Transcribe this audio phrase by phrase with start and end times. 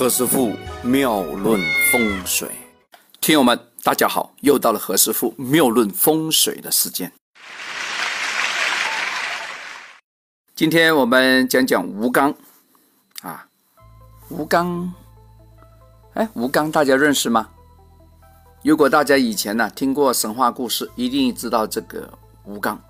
[0.00, 1.60] 何师傅妙论
[1.92, 2.48] 风水，
[3.20, 7.12] 听友们大家好，又到了何师傅妙论风水的时间。
[10.54, 12.34] 今天我们讲讲吴刚
[13.20, 13.46] 啊，
[14.30, 14.90] 吴刚，
[16.14, 17.50] 哎，吴刚大家认识吗？
[18.62, 22.10] 如果大家以前呢听过神话故事，一定知道这个
[22.44, 22.82] 吴刚。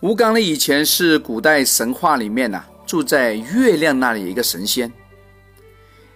[0.00, 4.92] 吴刚呢以前是古代神话里面呢住在月亮那里一个神仙。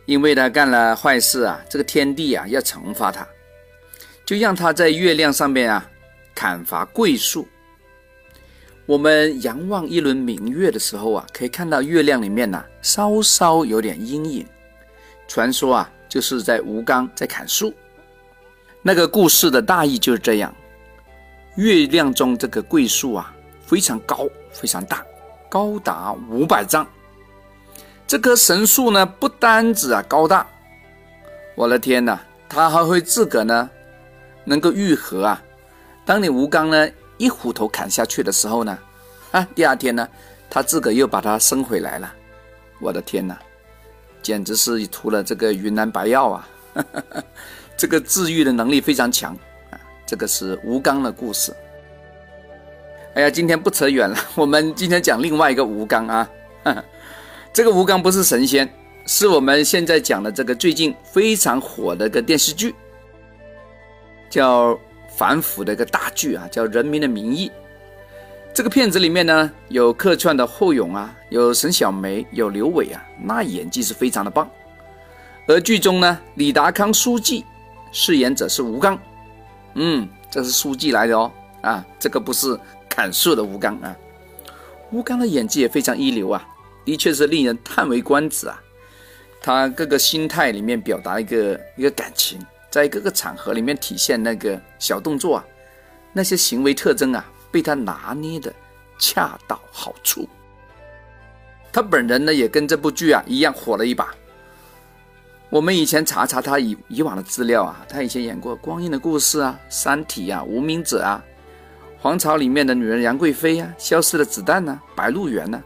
[0.05, 3.27] 因为他干了坏事啊，这个天帝啊要惩罚他，
[4.25, 5.89] 就让他在月亮上面啊
[6.35, 7.47] 砍伐桂树。
[8.85, 14.47] 我们仰望一轮明月的时候啊，可以看到月亮里面呢稍稍有点阴影。
[15.29, 17.73] 传说啊，就是在吴刚在砍树。
[18.83, 20.53] 那个故事的大意就是这样：
[21.55, 23.33] 月亮中这个桂树啊
[23.65, 25.07] 非常高，非常大，
[25.49, 26.85] 高达五百丈。
[28.13, 30.47] 这棵神树呢，不单指啊高大，
[31.55, 33.71] 我的天哪，它还会自个呢，
[34.45, 35.43] 能够愈合啊。
[36.05, 38.79] 当你吴刚呢一斧头砍下去的时候呢，
[39.31, 40.07] 啊，第二天呢，
[40.51, 42.13] 它自个又把它生回来了。
[42.83, 43.35] 我的天哪，
[44.21, 46.49] 简直是涂了这个云南白药啊！
[47.79, 49.35] 这个治愈的能力非常强
[49.71, 49.81] 啊。
[50.05, 51.51] 这个是吴刚的故事。
[53.15, 56.29] 哎呀，今天不扯远了，我们今天讲另外一个吴刚啊。
[57.53, 58.67] 这个吴刚不是神仙，
[59.05, 62.75] 是我们现在讲的这个最近非常火的一个电视剧，
[64.31, 64.79] 叫
[65.15, 67.49] 反腐的一个大剧啊，叫《人民的名义》。
[68.55, 74.51] 这个片子里面呢，有客串的霍勇啊，有沈小梅，有刘伟啊，那演技是非常的棒。
[75.47, 77.45] 而剧中呢，李达康书记
[77.91, 78.99] 饰演者是吴刚，
[79.75, 81.31] 嗯，这是书记来的哦，
[81.61, 82.59] 啊，这个不是
[82.89, 83.95] 砍树的吴刚啊。
[84.91, 86.49] 吴刚的演技也非常一流啊。
[86.85, 88.61] 的确是令人叹为观止啊！
[89.41, 92.39] 他各个心态里面表达一个一个感情，
[92.71, 95.45] 在各个场合里面体现那个小动作啊，
[96.13, 98.53] 那些行为特征啊，被他拿捏的
[98.99, 100.29] 恰到好处。
[101.73, 104.15] 他本人呢，也跟这部剧啊一样火了一把。
[105.51, 111.23] 我们以前查查他以以往的资料啊，他以前演过《光阴的故事》啊，《三体》啊，《无名者》啊，
[112.01, 115.63] 《皇朝》里面的女人杨贵妃啊，《消失的子弹》呢，《白鹿原》呢。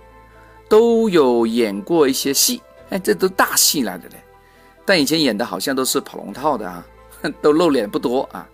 [0.69, 4.17] 都有演过一些戏，哎，这都大戏来的嘞。
[4.85, 6.87] 但以前演的好像都是跑龙套的啊，
[7.43, 8.49] 都露脸不多啊，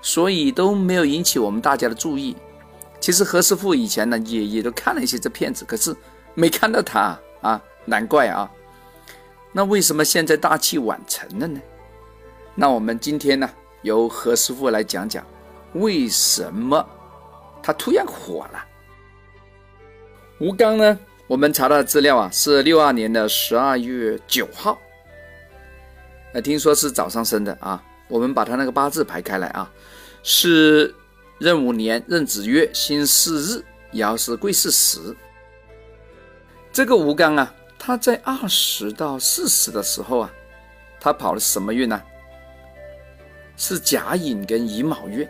[0.00, 2.36] 所以都没有引起我们大家的注意。
[3.00, 5.94] 其实何师傅以前呢也也都看了一些这片子，可是
[6.34, 8.50] 没看到他啊，难怪啊。
[9.52, 11.60] 那为什么现在大器晚成了呢？
[12.54, 13.50] 那我们今天呢
[13.82, 15.24] 由何师傅来讲讲，
[15.74, 16.84] 为什么
[17.62, 18.64] 他突然火了？
[20.40, 20.98] 吴刚呢？
[21.26, 24.78] 我们查到的资料啊，是六二年的十二月九号，
[26.34, 27.82] 呃，听说是早上生的啊。
[28.08, 29.70] 我们把他那个八字排开来啊，
[30.22, 30.94] 是
[31.38, 33.64] 壬午年壬子月辛巳日，
[33.94, 35.16] 爻是癸巳时。
[36.70, 40.30] 这个吴刚啊，他在二十到四十的时候啊，
[41.00, 42.00] 他跑的什么运呢？
[43.56, 45.26] 是甲寅跟乙卯月，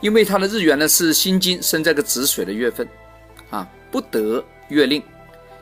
[0.00, 2.88] 因为他的日元呢是辛金，生在个子水的月份
[3.50, 3.68] 啊。
[3.90, 5.02] 不得月令，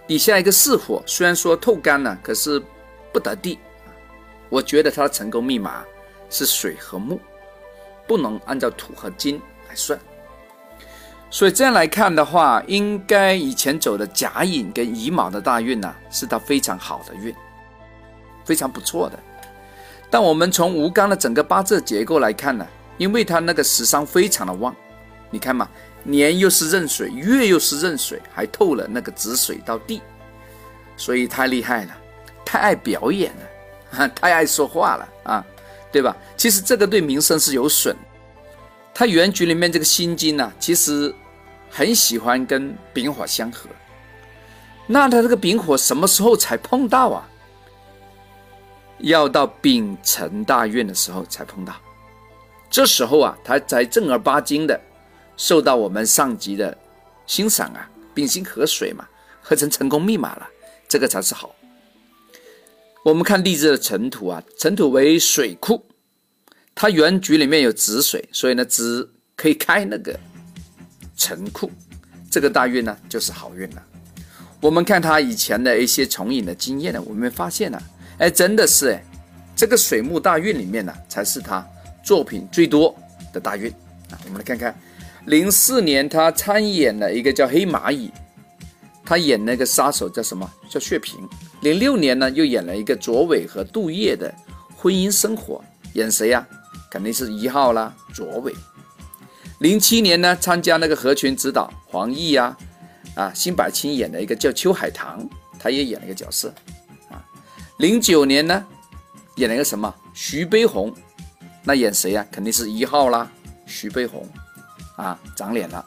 [0.07, 2.61] 底下一个巳火，虽然说透干了，可是
[3.13, 3.59] 不得地。
[4.49, 5.85] 我觉得他的成功密码
[6.31, 7.21] 是水和木，
[8.07, 9.99] 不能按照土和金来算。
[11.31, 17.35] 所以这样来看的话，应该以前走的甲寅跟乙卯的大运呢，是他非常好的运，
[18.45, 19.19] 非常不错的。
[20.09, 22.67] 但我们从吴刚的整个八字结构来看呢，
[22.97, 24.75] 因为他那个食伤非常的旺，
[25.31, 25.69] 你看嘛。
[26.07, 30.01] 年又是壬水，月又是壬水，还透了那个子水到地，
[30.97, 31.97] 所以太厉害了，
[32.45, 33.33] 太爱表演
[33.93, 35.45] 了， 太爱说话了啊，
[35.91, 36.17] 对吧？
[36.37, 37.97] 其实这个对名声是有损。
[38.95, 41.15] 他原局里面这个心金呢，其实
[41.69, 43.69] 很喜欢跟丙火相合，
[44.87, 47.29] 那他这个丙火什么时候才碰到啊？
[48.99, 51.75] 要到丙辰大运的时候才碰到，
[52.71, 54.81] 这时候啊，他才正儿八经的。
[55.37, 56.77] 受到我们上级的
[57.27, 59.07] 欣赏啊，丙辛合水嘛，
[59.43, 60.49] 合成成功密码了，
[60.89, 61.55] 这个才是好。
[63.05, 65.85] 我们看励志的尘土啊，尘土为水库，
[66.75, 70.19] 它原局里面有子水，所以呢子可以开那个
[71.17, 71.71] 辰库，
[72.31, 73.83] 这个大运呢就是好运了。
[74.61, 77.81] 我们看他以前的一些重影的经验呢，我们发现呢，
[78.19, 79.05] 哎，真的是哎，
[79.55, 81.65] 这个水木大运里面呢，才是他
[82.03, 82.97] 作品最多
[83.33, 83.71] 的大运
[84.11, 84.19] 啊。
[84.25, 84.75] 我们来看看。
[85.27, 88.09] 零四年，他参演了一个叫《黑蚂蚁》，
[89.05, 90.49] 他演那个杀手叫什么？
[90.71, 91.19] 叫血瓶。
[91.63, 94.33] 零六年呢，又演了一个卓伟和杜叶的
[94.77, 95.63] 婚姻生活，
[95.95, 96.47] 演谁呀？
[96.89, 98.55] 肯定是一号啦，卓伟。
[99.59, 102.57] 零七年呢，参加那个合群指导，黄奕呀，
[103.17, 106.55] 啊，辛柏青演的一个叫邱海棠，他也演了一个角色，
[107.11, 107.19] 啊。
[107.79, 108.65] 零九年呢，
[109.35, 109.93] 演了一个什么？
[110.15, 110.95] 徐悲鸿，
[111.65, 112.25] 那演谁呀？
[112.31, 113.29] 肯定是一号啦，
[113.67, 114.25] 徐悲鸿，
[114.97, 115.85] 啊，长脸了。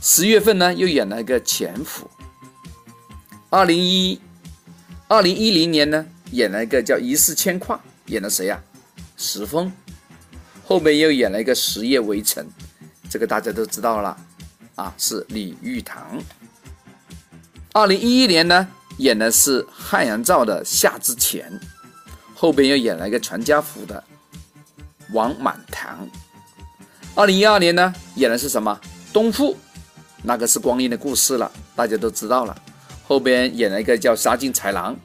[0.00, 2.10] 十月份呢，又演了一个潜伏。
[3.50, 4.20] 二零一，
[5.08, 8.62] 二零一零年呢，演了一个叫《一世牵挂》，演的谁呀？
[9.16, 9.70] 石峰。
[10.64, 12.44] 后面又演了一个《十夜围城》，
[13.10, 14.16] 这个大家都知道了，
[14.76, 16.22] 啊，是李玉堂。
[17.72, 18.68] 二零一一年呢，
[18.98, 21.52] 演的是汉阳造的《夏之前》，
[22.34, 24.02] 后边又演了一个全家福的
[25.12, 26.08] 王满堂。
[27.14, 28.80] 二零一二年呢，演的是什么？
[29.12, 29.56] 东富，
[30.22, 32.56] 那个是光阴的故事了，大家都知道了。
[33.06, 34.96] 后边演了一个叫杀尽豺狼，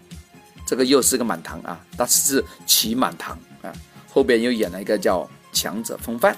[0.66, 3.74] 这个又是个满堂啊，但是是骑满堂啊。
[4.08, 6.38] 后边又演了一个叫强者风范。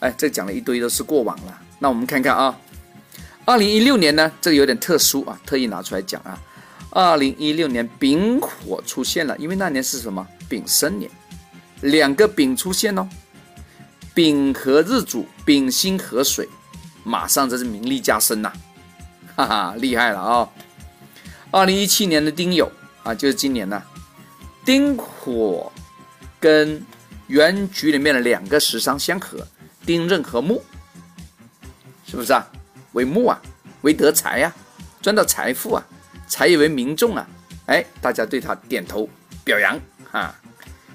[0.00, 1.60] 哎，这讲了一堆都是过往了。
[1.78, 2.56] 那我们看看啊，
[3.44, 6.38] 二零一六年呢，这个有点特殊啊，特意拿出来讲啊。
[6.90, 11.10] 二零一六年丙火出现了，因为那年是什么丙申年，
[11.80, 13.08] 两个丙出现哦，
[14.18, 16.48] 丙和日主，丙辛合水，
[17.04, 18.52] 马上这是名利加身呐。
[19.36, 20.50] 哈哈，厉害了啊！
[21.52, 22.68] 二零一七年的丁酉
[23.04, 23.80] 啊，就是今年呢，
[24.64, 25.70] 丁火
[26.40, 26.84] 跟
[27.28, 29.46] 原局里面的两个食伤相合，
[29.86, 30.64] 丁壬和木，
[32.04, 32.44] 是不是啊？
[32.94, 33.40] 为木啊，
[33.82, 34.52] 为得财呀，
[35.00, 35.86] 赚到财富啊，
[36.26, 37.24] 财以为民众啊！
[37.66, 39.08] 哎，大家对他点头
[39.44, 39.80] 表扬
[40.10, 40.34] 啊！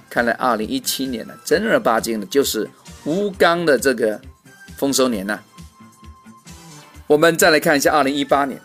[0.10, 2.70] 看来二零一七年呢，正儿八经的就是
[3.06, 4.20] 吴刚的这个
[4.78, 5.40] 丰收年呐。
[7.08, 8.60] 我们再来看一下二零一八年，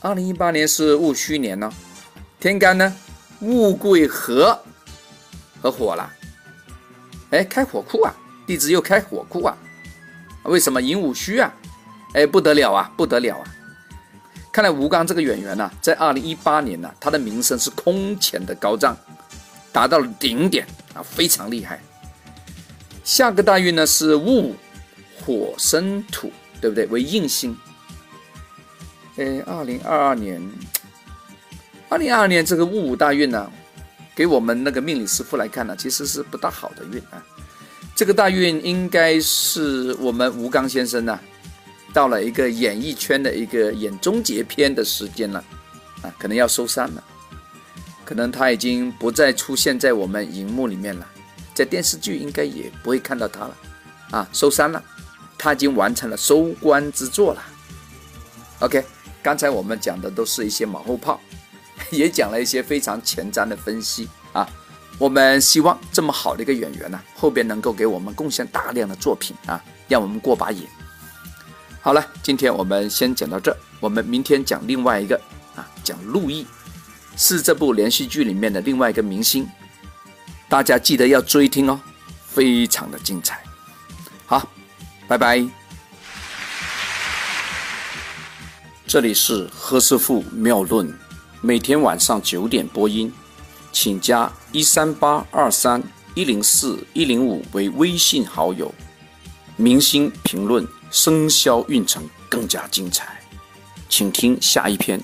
[0.00, 1.72] 二零一八年是戊戌年呢，
[2.38, 2.96] 天干呢
[3.40, 4.58] 戊癸合
[5.60, 6.10] 合火了，
[7.30, 8.14] 哎，开火库啊，
[8.46, 9.56] 地支又开火库啊，
[10.44, 11.52] 为什么寅午戌啊？
[12.14, 13.44] 哎，不得了啊，不得了啊！
[14.52, 18.96] 看来吴刚这个演员呢，在二零一八年呢，他的名声是空前的高涨，
[19.72, 21.82] 达到了顶点啊，非常厉害。
[23.04, 24.56] 下个大运呢是戊
[25.20, 26.86] 火生土，对不对？
[26.86, 27.56] 为印星。
[29.16, 30.42] 哎，二零二二年，
[31.88, 33.48] 二零二二年这个戊午大运呢，
[34.14, 37.22] 给我们那个命理师傅来看呢，其实是不大好的运啊。
[37.94, 41.20] 这个大运应该是我们吴刚先生呢，
[41.92, 45.44] 到了一个演艺圈的一个演终结篇的时间了
[46.02, 47.04] 啊，可能要收山了，
[48.04, 51.06] 可能他已经不再出现在我们荧幕里面了，
[51.54, 53.56] 在电视剧应该也不会看到他了
[54.10, 54.82] 啊，收山了，
[55.38, 57.42] 他已经完成了收官之作了。
[58.60, 58.84] OK。
[59.22, 61.18] 刚才我们讲的都是一些马后炮，
[61.88, 64.46] 也讲了一些非常前瞻的分析啊。
[64.98, 69.58] 我们希望这么好的一个演员呢，后边能够给我们贡献大量的作品啊，
[69.88, 70.66] 让我们过把瘾。
[71.80, 75.18] 好了，今天我们先讲到这，我们明天讲另外一个
[75.56, 76.46] 啊，讲陆毅，
[77.16, 79.48] 是这部连续剧里面的另外一个明星，
[80.54, 81.80] 大家记得要追听哦，
[82.28, 83.42] 非常的精彩。
[84.24, 84.48] 好，
[85.08, 85.44] 拜拜。
[88.86, 90.96] 这里是何师傅妙论，
[91.40, 93.12] 每天晚上九点播音，
[93.72, 95.82] 请加一三八二三
[96.14, 98.72] 一零四一零五为微信好友。
[99.56, 103.20] 明星评论，生肖运程更加精彩，
[103.88, 105.02] 请听下一篇。